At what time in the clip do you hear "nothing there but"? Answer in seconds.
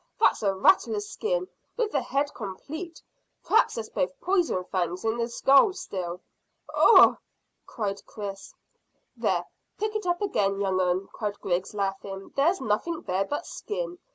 12.59-13.45